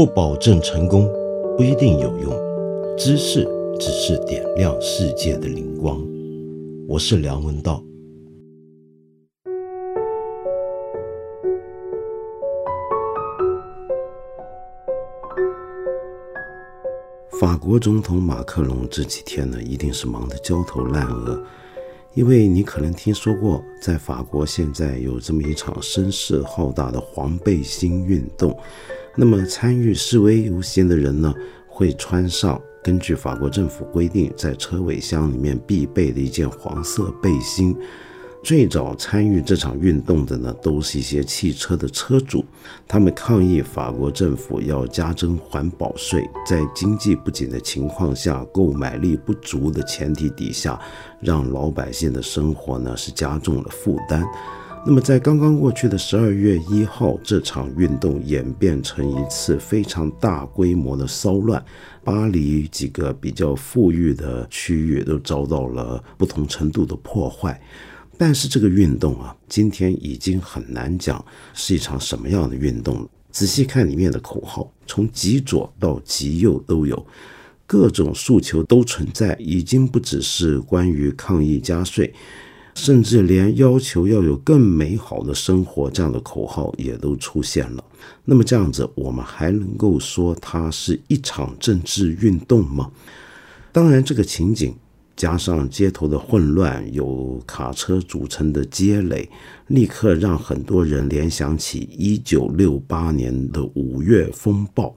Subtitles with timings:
[0.00, 1.06] 不保证成功，
[1.58, 2.32] 不一定有用。
[2.96, 3.46] 知识
[3.78, 6.02] 只是点亮世界的灵光。
[6.88, 7.84] 我是梁文道。
[17.38, 21.38] 法国总统马克龙这几天呢，一定是忙得焦头烂额。
[22.14, 28.58] 因为你可能听说过，在法国现在有这么一场声势浩大的黄背心运动。
[29.16, 31.34] 那么参与示威游行的人呢，
[31.66, 37.76] 会穿上根据法国政府规定在车尾箱里面必备的一件黄色背心。
[38.42, 42.42] 最早参与这场运动的呢，都是一些汽车的车主，
[42.88, 50.80] 他们抗议法国政府要加征环保税，在经济不景的情况下，购买力不足的前提底下，
[51.20, 54.24] 让老百姓的生活呢是加重了负担。
[54.86, 61.62] 那么在刚刚过去的十二月一号，这场运动演变成一次非常大规模的骚乱，
[62.02, 67.60] 巴黎几个比较富裕的区域都遭到了不同程度的破坏。
[68.16, 73.08] 但是这个运动啊，今天已经很难讲是一场什么样的运动了。
[73.30, 77.06] 仔细看里面的口号，从极左到极右都有，
[77.66, 82.12] 各种诉求都存在，已经不只是关于抗议加税，
[82.74, 87.84] 甚至连要求要有更美好的生活这样的口号也都出现了。
[88.24, 92.90] 那么这样子，我们还能够说它是一场政治运动吗？
[93.72, 94.74] 当然，这个情景。
[95.16, 99.28] 加上街头的混乱，有卡车组成的街垒，
[99.66, 104.96] 立刻让很多人联想起一九六八年的五月风暴。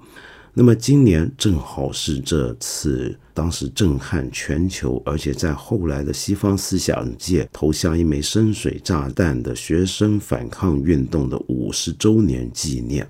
[0.56, 13.10] 那么今年正好是这次当时震撼全球，而且在后来的西方思想界投下一枚深水炸弹的学生反抗运动的五十周年纪念。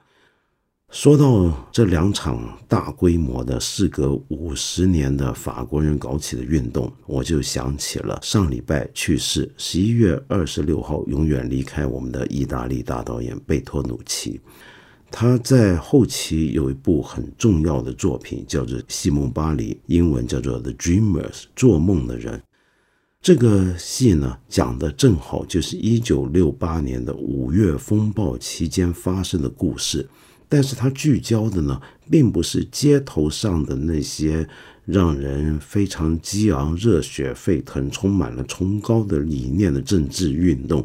[0.89, 14.40] 说到这两场大规模的事隔五十年的法国人搞起的运动，我就想起了上礼拜去世十一月二十六号永远离开我们的意大利大导演贝托鲁奇。
[15.16, 22.41] 他在后期有一部很重要的作品，叫做《西蒙巴黎》，英文叫做《The Dreamers》，做梦的人。
[23.22, 30.09] 这个戏呢，讲的正好就是一九六八年的五月风暴期间发生的故事。
[30.50, 31.79] 但是它聚焦的呢，
[32.09, 34.47] 并不是街头上的那些
[34.84, 40.84] 让人非常激昂、热血沸腾、充满了崇高的理念的政治运动，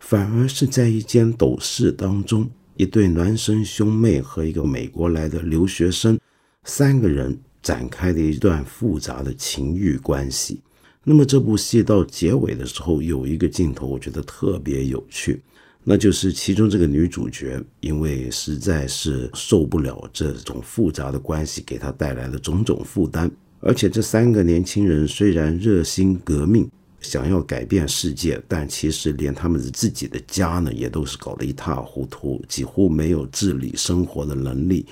[0.00, 6.18] 反而是在一间斗室当中，一对孪生兄妹和一个美国来的留学生，
[6.64, 10.60] 三个人展开的一段复杂的情欲关系。
[11.02, 15.40] 那么这部戏到结尾的时候，有一个镜头，我觉得特别有趣。
[15.82, 26.68] 那就是其中这个女主角，因为实在是受不了这种复杂的关系给她带来的种种负担，而且这三个年轻人虽然热心革命，
[27.08, 34.84] 想要改变世界，但其实连他们自己的家呢，也都是搞得一塌糊涂，几乎没有自理生活的能力。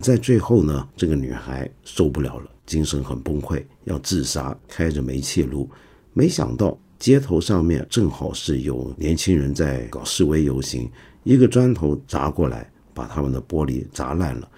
[0.00, 5.68] 在最后呢，这个女孩受不了了，精神很崩溃，要自杀，开着煤气炉，
[6.12, 6.78] 没想到。
[6.96, 10.90] 街头上面正好是有年轻人在搞示威游行，
[11.22, 14.48] 一个砖头砸过来，把他们的玻璃砸烂了。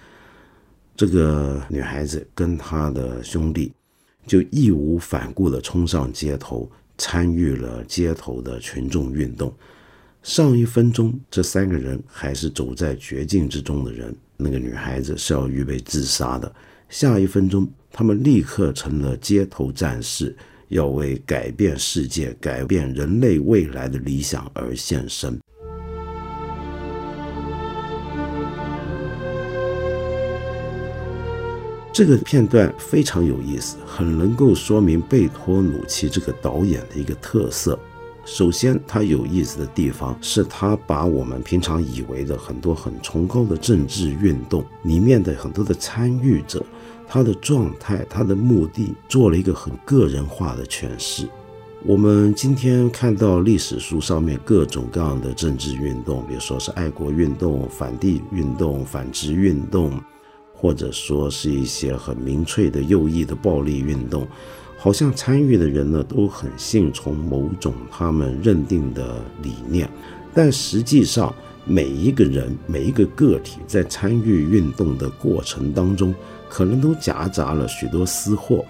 [0.95, 3.73] 这个女孩子跟她的兄弟
[4.25, 9.53] 就义无反顾地冲上街头，参与了街头的群众运动。
[10.23, 16.53] 上一分钟，这三个人还是走在绝境之中的人，那个女孩子是要预备自杀的。
[16.89, 20.35] 下一分钟，他们立刻成了街头战士。
[20.69, 25.39] 要为改变世界、改变人类未来的理想而献身。
[31.97, 37.79] 这个片段非常有意思，很能够说明贝托鲁奇这个导演的一个特色。
[38.23, 46.63] 首先，他有意思的地方是他把我们平常以为的很多很崇高的政治运动里面的很多的参与者。
[47.07, 51.27] 他的状态，他的目的，做了一个很个人化的诠释。
[51.83, 59.99] 我们今天看到历史书上面各种各样的政治运动，比如说是爱国运动、反帝运动、反殖运动，
[60.57, 64.27] 或者说是一些很民粹的右翼的暴力运动，
[64.77, 69.89] 好像参与的人呢都很信从某种他们认定的理念，
[70.33, 71.33] 但实际上
[71.63, 76.13] 每一个人、每一个个体在参与运动的过程当中。
[76.49, 78.63] 可能都夹杂了许多私货，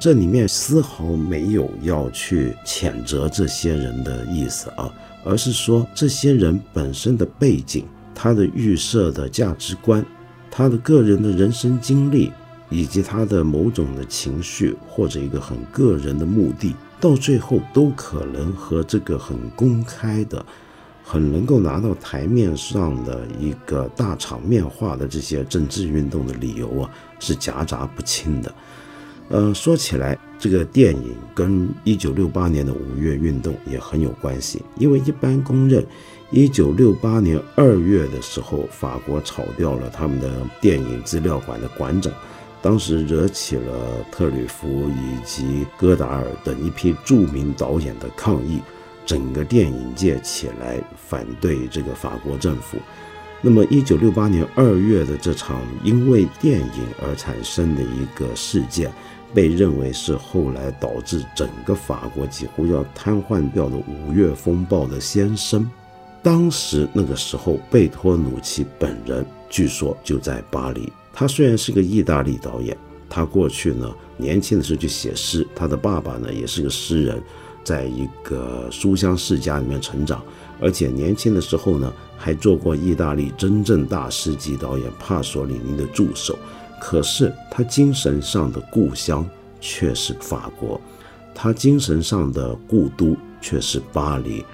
[0.00, 4.88] 这里面丝毫没有要去谴责这些人的意思啊，
[5.24, 7.84] 而是说这些人本身的背景、
[8.14, 10.06] 他的预设的价值观、
[10.56, 12.32] 他的个人的人生经历，
[12.70, 20.42] 以及他的某种的情绪或者一个很个人的目的，到最后都可能和这个很公开的、
[21.04, 28.50] 很能够拿到台面上的一个大场面化的这些政治运动的理由啊，是夹杂不清的。
[29.28, 35.84] 呃，说起来，这个电影跟一九六八年的五月运动也很有关系，因为一般公认，
[36.30, 40.28] 一九六八年二月的时候，法国炒掉了他们的
[40.60, 42.12] 电影资料馆的馆长，
[42.60, 48.60] 当时惹起了特吕弗以及戈达尔等一批著名导演的抗议，
[49.06, 52.76] 整个电影界起来反对这个法国政府。
[53.40, 58.90] 那么，一九六八年二月的这场因为电影而产生的一个事件。
[59.34, 65.68] 被认为是后来导致整个法国几乎要瘫痪掉的五月风暴的先声。
[66.26, 70.92] 当时那个时候，贝托鲁奇本人据说就在巴黎。
[71.12, 72.76] 他虽然是个意大利导演，
[73.08, 77.22] 他过去呢年轻的时候就写诗，他的爸爸呢也是个诗人，
[77.62, 80.20] 在一个书香世家里面成长，
[80.60, 86.36] 而且年轻的时候呢还做过意大利真正大师级导演帕索里尼的助手。
[86.80, 89.24] 可是他精神上的故乡
[89.60, 90.80] 却是法国，
[91.32, 94.44] 他精神上的故都却是巴黎，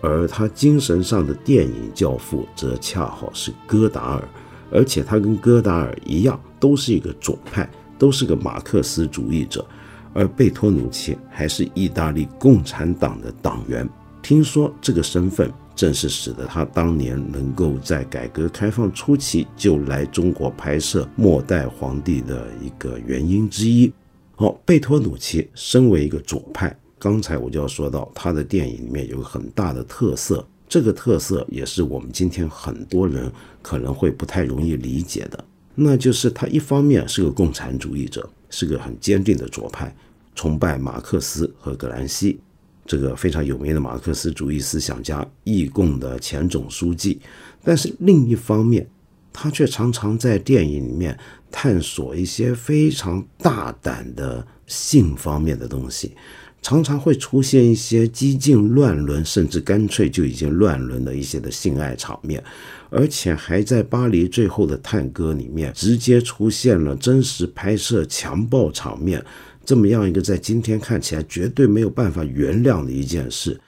[0.00, 4.28] 而他精神上的电影教父则恰好是戈达尔，
[4.70, 7.68] 而且他跟戈达尔一样，都是一个左派，
[7.98, 9.64] 都是个马克思主义者，
[10.12, 13.88] 而贝托鲁奇还是意大利共产党的党员。
[14.22, 15.52] 听说这个身份。
[15.76, 23.90] 正是使得他当年能够在改革开放初期就来中国拍摄《末代皇帝》的一个原因之一。
[24.36, 33.32] 好，贝托鲁奇身为一个左派，刚才我就要说到他的电影里面有个很大的特色，这个特色也是我们今天很多人
[33.62, 35.42] 可能会不太容易理解的，
[35.74, 39.96] 那就是他一方面是个共产主义者，是个很坚定的左派，
[40.34, 42.38] 崇拜马克思和葛兰西。
[42.84, 47.18] 这个非常有名的马克思主义思想家，义共的前总书记，
[47.64, 48.86] 但是另一方面，
[49.32, 51.18] 他却常常在电影里面
[51.50, 56.16] 探索一些非常大胆的性方面的东西，
[56.62, 62.42] 常常会出现一些激进乱伦，甚至干脆就已经乱伦的一些的性爱场面，
[62.90, 69.24] 而且还在巴黎最后的探戈里面直接出现了真实拍摄强暴场面。
[69.64, 73.58] 这么样一个在今天看起来绝对没有办法原谅的一件事，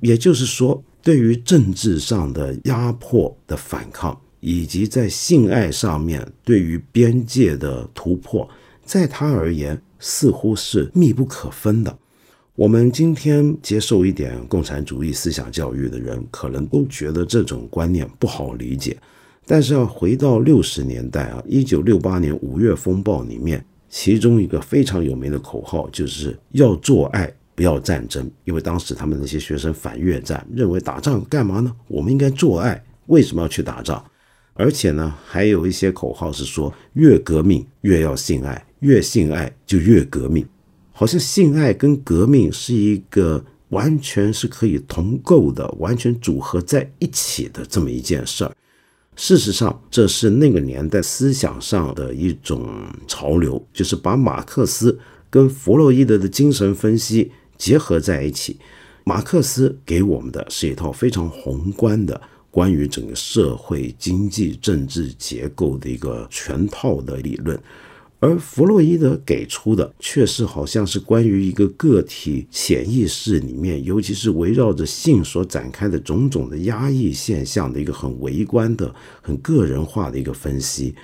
[0.00, 8.48] 也就是说，对于政治上的压迫的反抗，以及在性爱上面对于边界的突破，
[8.84, 11.98] 在他而言似乎是密不可分的。
[12.56, 18.96] 我们今天接受一点共产主义思想教育的人，可能都觉得这种观念不好理解。
[19.44, 23.64] 但是要回到六十年代啊，一九六八年五月风暴里面。
[23.88, 28.28] 其中一个非常有名的口号就是要做爱，不要战争。
[28.44, 31.74] 因为当时他们那些学生反越战，认为打仗干嘛呢？
[31.88, 34.02] 我们应该做爱，为什么要去打仗？
[34.54, 40.46] 而且呢，还有一些口号是说，越革命越要性爱，越性爱就越革命。
[40.96, 48.54] 好像性爱跟革命是一个完全是可以同构的，完全组合在一起的这么一件事儿。
[49.16, 52.68] 事实上，这是那个年代思想上的一种
[53.08, 54.96] 潮流，就是把马克思
[55.28, 58.56] 跟弗洛伊德的精神分析结合在一起。
[59.02, 62.20] 马克思给我们的是一套非常宏观的
[62.52, 67.60] 关于整个社会、经济、政治结构的一个全套的理论。
[68.24, 80.94] 而弗洛伊德给出的却是好像是关于一个个体潜意识里面，尤其是围绕着性所展开的种种的压抑现象的一个很微观的、很个人化的一个分析。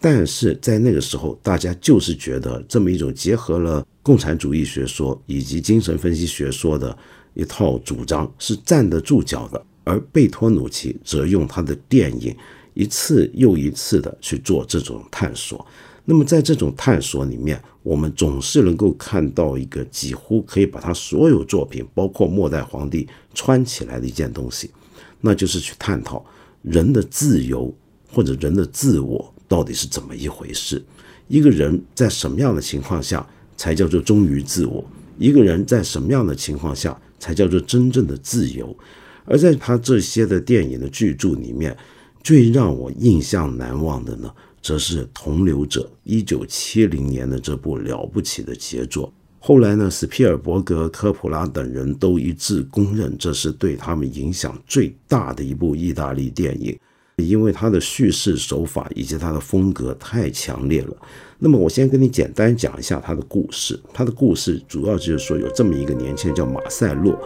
[0.00, 6.96] 但是在那个时候，大家就是觉得这么一种结合了共产主义学说以及精神分析学说的
[7.34, 12.32] 一套主张是站得住脚的，而贝托鲁奇则用他的电影
[12.74, 15.66] 一次又一次的去做这种探索。
[16.10, 24.68] 那么，在这种探索里面，我们总是能够看到一个几乎可以把他所有作品，包括《末代皇帝》穿起来的一件东西，
[25.20, 26.26] 那就是去探讨
[26.62, 27.72] 人的自由
[28.12, 30.82] 或者人的自我到底是怎么一回事。
[31.28, 33.24] 一个人在什么样的情况下
[33.56, 34.84] 才叫做忠于自我？
[35.16, 38.76] 一个人在什么样的情况下才叫做真正的自由？
[39.26, 41.76] 而在他这些的电影的巨著里面，
[42.24, 44.28] 最让我印象难忘的呢？
[44.62, 49.12] 则是《同流者》一九七零年的这部了不起的杰作。
[49.38, 56.78] 后来呢，斯皮尔伯格、科普拉等人都一致公认，这是对他们影响最大的一部意大利电影。
[57.16, 60.96] 因为他的叙事手法以及他的风格太强烈了。
[61.38, 63.78] 那么我先跟你简单讲一下他的故事。
[63.92, 67.18] 他的故事主要就是说，有这么一个年轻人叫马塞洛，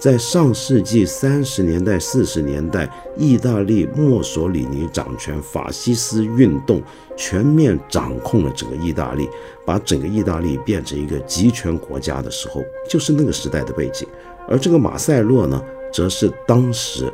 [0.00, 6.82] 在上世纪三十年代、四十年代，意大利墨索里尼掌权，法西斯运动
[7.18, 9.28] 全面掌控了整个意大利，
[9.66, 14.08] 把整个意大利变成一个集权国家的时候，就是那个时代的背景。
[14.48, 17.12] 而这个马塞洛呢，则是当时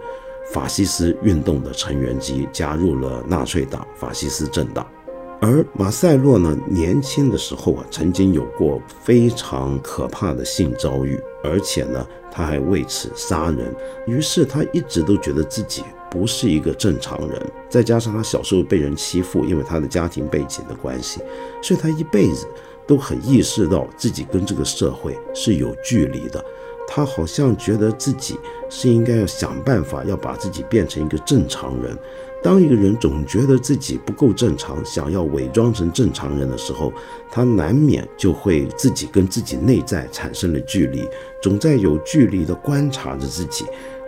[0.52, 4.86] 法西斯运动的成员之一，加入了纳粹党、法西斯政党。
[5.40, 13.74] 而马塞洛呢，年轻的时候啊，曾经有过非常可怕的性遭遇，而且呢，他还为此杀人。
[14.06, 17.40] 于是他一直都觉得自己不是一个正常人。
[17.68, 21.20] 再加上他小时候被人欺负，因为他的家庭背景的关系，
[21.62, 22.46] 所以他一辈子
[22.86, 26.44] 都很意识到自己跟这个社会是有距离的。
[26.88, 28.38] 他好像觉得自己
[28.70, 31.98] 是应该要想办法要把自己变成一个正常人。
[32.42, 36.92] 当一个人总觉得自己不够正常，想要伪装成正常人的时候，
[37.30, 41.08] 他难免就会自己跟自己内在产生了距离，
[41.42, 43.64] 总在有距离的观察着自己，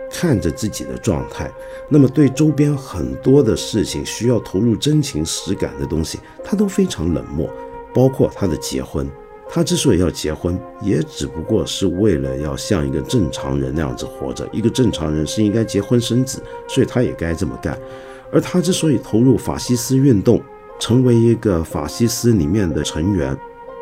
[0.09, 1.51] 看着自己的状态。
[1.89, 7.49] 那么对周边很多的事情需要投入真情实感的东西，他都非常冷漠，
[7.93, 9.05] 包括他的结婚。
[9.51, 14.47] 他之所以要结婚，也只不过是为了要像一个正常人那样子活着。
[14.53, 17.75] 一个正常人是应该结婚生子，所以他也该这么干。
[18.31, 20.41] 而他之所以投入法西斯运动，
[20.79, 23.35] 成为一个法西斯里面的成员，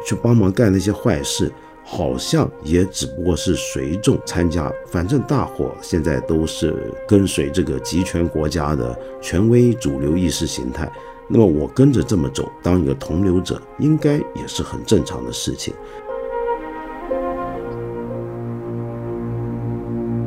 [0.06, 1.52] 去帮忙干那些坏事，
[1.84, 4.72] 好像也只不过是随众参加。
[4.88, 10.90] 反正大伙现在都是跟随这个集权国家的权威主流意识形态，
[11.28, 15.74] 那么我跟着这么走，当一个同流者，应该也是很正常的事情。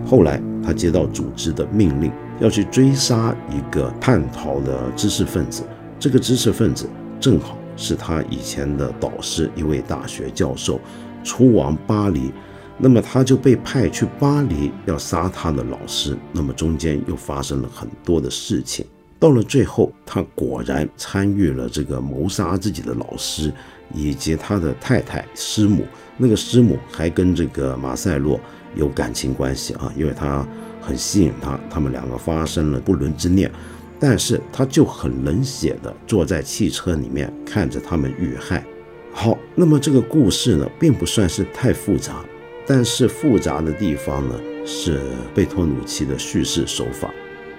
[0.06, 2.12] 后来他接到组织的命令。
[2.40, 5.62] 要去追杀一个叛逃的知识分子，
[5.98, 6.88] 这个知识分子
[7.20, 10.80] 正好是他以前的导师，一位大学教授，
[11.22, 12.32] 出往巴黎，
[12.78, 18.86] 那么他就被派去巴黎要杀他的老师，那么中间又发生了很多的事情，
[19.18, 23.52] 到了最后，他果然参与了这个谋杀自己的老师
[23.92, 25.84] 以及他的太太师母，
[26.16, 28.40] 那个师母还跟这个马塞洛
[28.74, 30.46] 有感情关系啊，因为他。
[30.80, 33.50] 很吸引他，他们两个发生了不伦之恋，
[33.98, 38.64] 但是他就很冷血的坐在汽车里面看着他们遇害。
[39.12, 42.24] 好，那么这个故事呢，并不算是太复杂，
[42.66, 44.34] 但是复杂的地方呢，
[44.64, 45.00] 是
[45.34, 47.10] 贝托鲁奇的叙事手法。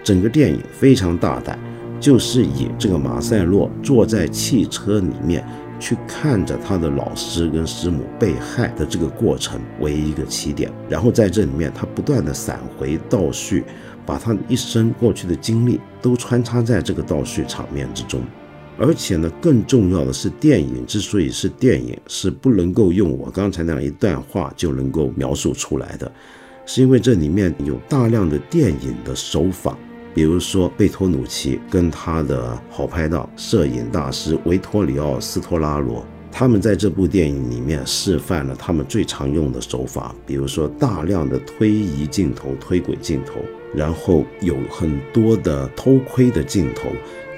[0.04, 1.60] 整个电影非常大胆，
[2.00, 5.46] 就是以这个马塞洛坐在汽车里面。
[5.82, 13.64] 去看着他的老师跟师母被害的这个过程为一个起点，然后在这里面他不断的闪回倒叙，
[14.06, 18.22] 把他一生过去的经历都穿插在这个倒叙场面之中。
[18.78, 26.12] 而且呢，更重要的是，电影之所以是电影，是不能够用我刚才那样一段话就能够描述出来的，
[26.66, 29.78] 是因为这里面有大量的电影的手法。
[30.14, 43.42] 比如说，贝托鲁奇跟他的好拍档、摄影大师维托里奥·斯托拉罗，他们在这部电影里面示范了他们最常用的手法，比如说大量的推移镜头、推轨镜头，
[43.74, 46.90] 然后有很多的偷窥的镜头。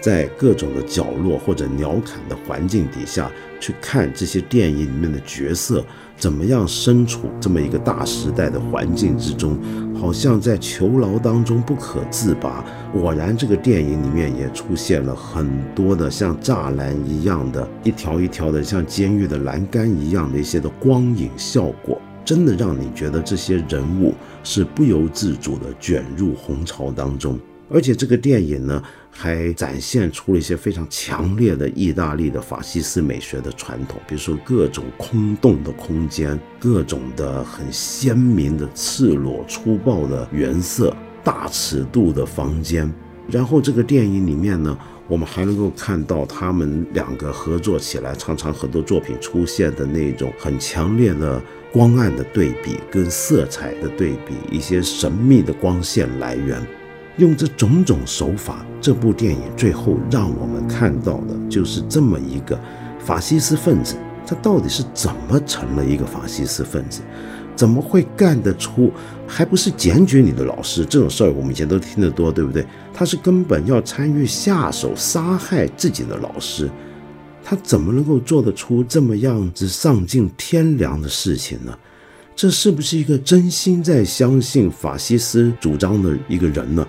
[0.02, 5.82] 在各种的角落或者鸟瞰的环境底下去看这些电影里面的角色
[6.24, 9.60] 怎么样身处这么一个大时代的环境之中，
[9.94, 12.64] 好像在囚牢当中不可自拔。
[12.94, 24.14] 果然，这个电影里面也出现了很多的像栅栏一样的一条一条的像监狱的栏杆一样的一些的光影效果，真的让你觉得这些人物
[24.46, 27.38] 是不由自主的卷入红潮当中。
[27.70, 42.92] 而且这个电影呢，还展现出了一些非常强烈的意大利的法西斯美学的传统，比如说各种空洞的空间，各种的很鲜明的赤裸粗暴的原色，大尺度的房间。
[43.28, 44.78] 然后这个电影里面呢，
[45.08, 51.42] 我们还能够看到他们两个合作起来，常常很多作品出现的那种很强烈的
[51.72, 56.62] 光暗的对比，跟色彩的对比，一些神秘的光线来源。
[57.18, 62.60] 用这种种手法，这部电影最后让我们看到的就是这么一个
[63.00, 67.02] 法西斯分子，他到底是怎么成了一个法西斯分子？
[67.56, 68.92] 怎么会干得出？
[69.28, 71.32] 还不是检举你的老师这种事儿？
[71.32, 72.66] 我们以前都听得多，对不对？
[72.92, 76.68] 他是根本要参与下手杀害自己的老师，
[77.44, 81.78] 他怎么能够做得出这么样子丧尽天良的事情呢？
[82.36, 86.84] 这是不是一个真心在相信法西斯主张的一个人呢？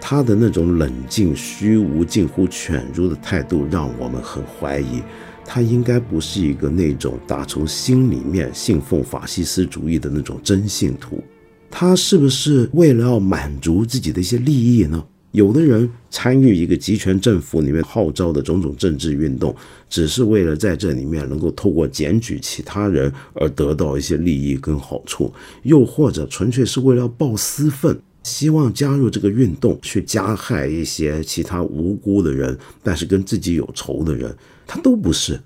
[0.00, 5.02] 他的那种冷静、虚无、近乎犬儒的态度，让我们很怀疑，
[5.44, 11.22] 他应该不是一个那种打从心里面信奉法西斯主义的那种真信徒。
[11.70, 15.04] 他是不是为了要满足自己的一些利益呢？
[15.32, 19.54] 有的人参与一个集权政府里面号召的种种政治运动，
[19.90, 25.30] 只是为了在这里面能够透过检举其他人而得到一些利益跟好处，
[25.64, 28.00] 又或者纯粹是为了报私愤。
[28.22, 35.40] 希望加入这个运动去加害一些其他无辜的人，但是跟自己有仇的人，他都不是。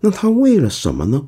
[0.00, 1.26] 那他为了什么呢？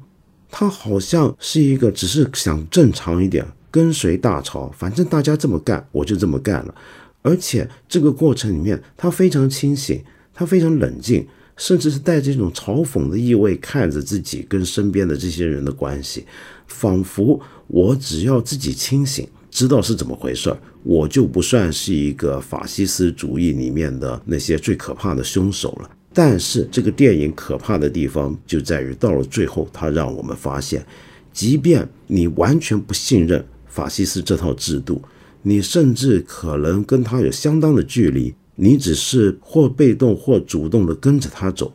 [0.48, 6.74] 他好像是一个只是想正常一点，跟随大潮，反正大家这么干，我就这么干了。
[7.22, 10.02] 而且这个过程里面，他非常清醒，
[10.32, 11.26] 他非常冷静，
[11.56, 16.24] 甚至是带着一种嘲讽的意味看着自己跟身边的这些人的关系，
[16.66, 19.26] 仿佛我只要自己清醒。
[19.50, 25.90] 知道是怎么回事儿，我就不算是一个法西斯主义里面的那些最可怕的凶手了。
[26.12, 30.84] 但是这个电影可怕的地方就在于，到了最后，它让我们发现，
[31.32, 35.00] 即便你完全不信任法西斯这套制度，
[35.42, 41.72] 你甚至可能跟他有相当的距离，你只是或被动或主动的跟着他走，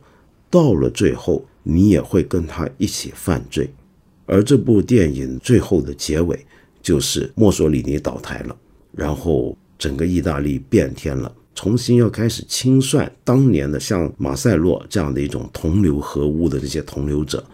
[0.50, 3.72] 到了最后，你也会跟他一起犯罪。
[4.26, 6.44] 而这部电影最后的结尾。
[6.82, 8.56] 就是墨索里尼倒台了，
[8.96, 17.44] 然后整个意大利变天了，重新要开始清算当年的像马塞洛这样的一种同流合污的这些同流者。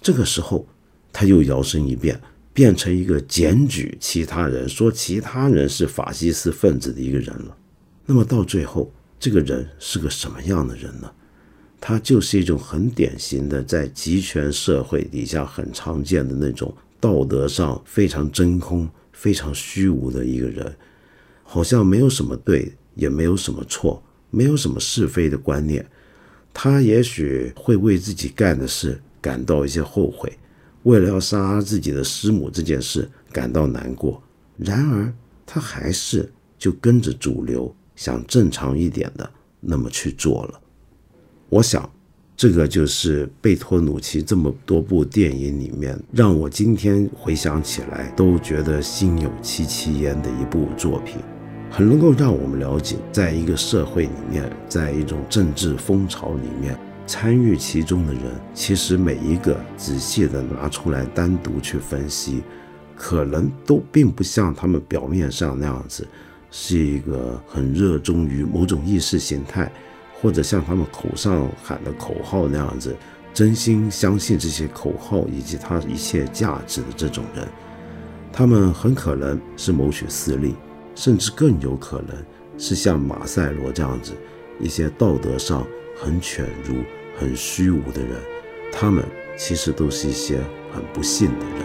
[0.00, 0.64] 这个时候，
[1.10, 2.20] 他又摇身一变，
[2.52, 7.56] 变成一个检举其他人，说其他人是法西斯分子的一个人了。
[8.04, 11.10] 那么到最后，这个人是个什么样的人呢？
[11.80, 16.74] 他就是一种很典型的在集权社会底下很常见的那种。
[17.00, 20.76] 道德上非常真空、非常虚无的一个人，
[21.42, 25.88] 好像没有什么对，也没有什么错，没有什么是非的观念。
[26.52, 30.30] 他也许会为自己干的事感到一些后悔，
[30.82, 34.22] 为了要杀自己的师母这件事感到难过。
[34.58, 35.10] 然而，
[35.46, 39.28] 他还是就跟着主流，想正常一点的
[39.60, 40.60] 那么去做了。
[41.48, 41.90] 我想。
[42.36, 51.18] 这个就是贝托鲁奇这么多部电影里面，让我今天回想起来都觉得心有戚戚焉的一部作品，
[51.70, 62.42] 很能够让我们了解，在一个社会里面，在一种政治风潮里面，参与其中的人，其实每一个仔细的拿出来单独去分析，
[62.96, 66.04] 可能都并不像他们表面上那样子，
[66.50, 69.70] 是一个很热衷于某种意识形态。
[70.24, 72.96] 或者像他们口上喊的口号那样子，
[73.34, 77.46] 真心相信这些口号以及他一切价值的这种人，
[78.32, 80.54] 他们很可能是谋取私利，
[80.94, 82.16] 甚至更有可能
[82.56, 84.12] 是像马塞罗这样子
[84.58, 86.76] 一些道德上很犬儒、
[87.18, 88.18] 很虚无的人。
[88.72, 89.04] 他们
[89.36, 90.40] 其实都是一些
[90.72, 91.63] 很不幸的人。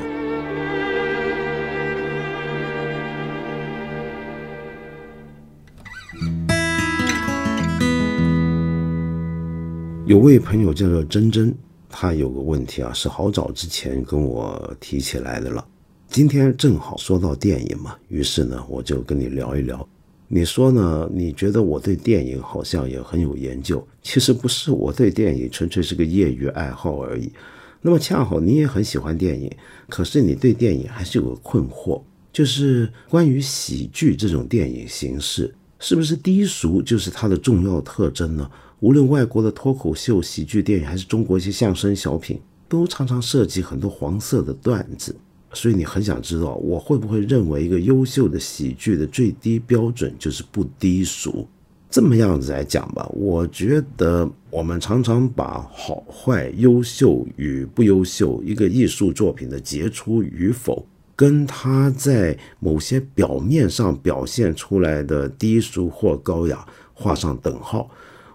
[10.10, 11.54] 有位朋友叫做珍珍，
[11.88, 15.64] 他有个问题啊，是好早之前跟我提起来的了。
[16.08, 19.88] 今天正好说到电影嘛，于是呢，我就跟你聊一聊。
[20.28, 21.08] 你说呢？
[21.14, 23.88] 你觉得我对电影好像也很有研究？
[24.02, 27.32] 其实不是，我对电影纯粹是个业余爱好而已。
[27.80, 29.48] 那么恰好你也很喜欢电影，
[29.90, 32.02] 可是你对电影还是有个困惑，
[32.34, 38.50] 就是关于喜剧这种电影形式，是不是低俗就是它的重要特征呢？
[38.82, 45.16] 无论外国的脱口秀、喜剧电影，还是中国一些相声小品，都常常涉及很多黄色的段子。
[45.52, 51.48] 所以你很想知道，我会不会认为一个优秀的喜剧的最低标准就是不低俗？
[51.90, 66.64] 这么样子来讲吧，我觉得我们常常把好坏、优秀与不优秀，一个艺术作品的杰出与否，跟它在某些表面上表现出来的低俗或高雅
[66.94, 67.90] 画上等号。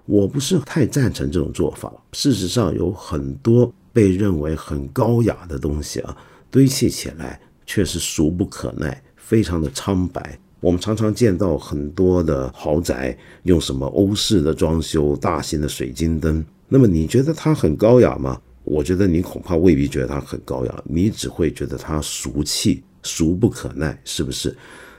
[0.07, 1.93] 我不是太赞成这种做法。
[2.12, 6.17] 事实上，有很多被认为很高雅的东西啊，
[6.51, 10.38] 堆砌起来却是俗不可耐，非常的苍白。
[10.61, 16.45] 我们常常见到很多的豪宅用什么欧式的装修、大型的水晶灯。
[16.69, 18.40] 那么，你觉得它很高雅吗？
[18.64, 24.57] 我觉得你恐怕未必觉得它很高雅，你只会觉得它俗气、俗不可耐，是不是？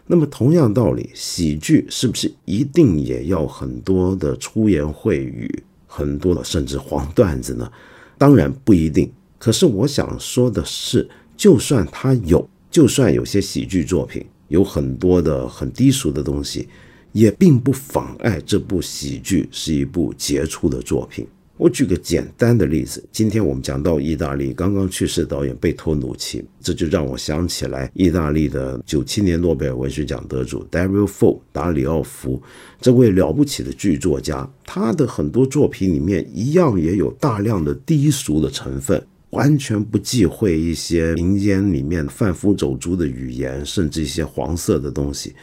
[0.07, 7.71] 那么同样道理，喜剧是不是一定也要很多的粗言秽语，很多的甚至黄段子呢？
[8.17, 9.11] 当然不一定。
[9.39, 16.67] 可是我想说的是，就算他有，就算有些喜剧作品有很多的很低俗的东西，
[17.11, 21.27] 也并不妨碍这部喜剧是一部杰出的作品。
[21.57, 32.41] 我举个简单的例子，今天我们讲到意大利刚刚去世的导演贝托鲁奇，这就让我想起来意大利的九七年诺贝尔文学奖得主 Dario Fo 达里奥·福
[32.81, 45.33] 这位了不起的剧作家，他的很多作品里面一样也有大量的低俗的成分，完全不忌讳一些民间里面贩夫走卒的语言，甚至一些黄色的东西。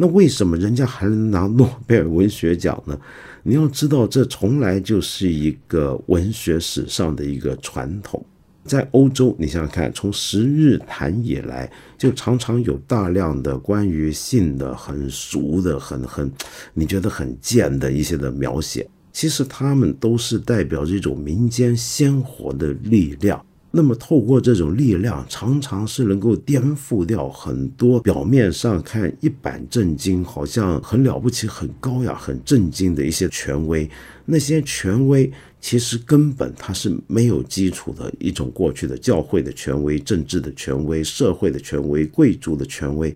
[0.00, 2.96] 那为什么人家还能拿诺贝尔文学奖呢？
[3.42, 8.24] 你要知道，这从来就是一个文学史上的一个传统。
[8.64, 16.30] 在欧洲，你想想看，从十日谈以来，就常常有大量的关于性的很俗的、很很
[16.74, 18.88] 你觉得很贱的一些的描写。
[19.10, 23.44] 其实，他们都是代表这种民间鲜活的力量。
[23.70, 33.88] 那么，透过这种力量，常常是能够颠覆掉很多表面上看一板正经、好像很了不起、很高雅、很正经的一些权威。
[34.24, 43.14] 那些权威其实根本它是没有基础的一种过去的教会的权威、政治的权威、社会的权威、贵族的权威。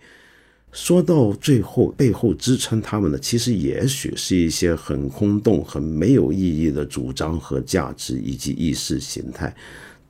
[0.70, 9.54] 说到最后，背后支撑他们的，其实也许是一些很空洞、很没有意义的主张和价值以及意识形态。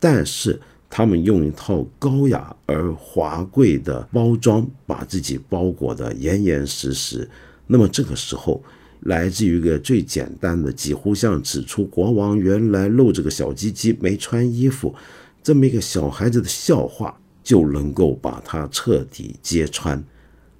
[0.03, 0.61] 但是
[0.91, 7.31] 他们用一套高雅而华贵的包装，把自己包裹得严严实实。
[7.69, 8.61] 那么这个时候，
[9.03, 14.93] 来自于一个最简单的，几乎像指出国王原来露着个小鸡鸡没穿衣服
[15.41, 20.03] 这么一个小孩子的笑话，就能够把它彻底揭穿。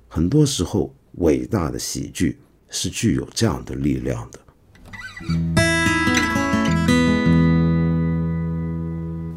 [0.07, 5.52] 很多时候，伟大的喜剧是具有这样的力量的。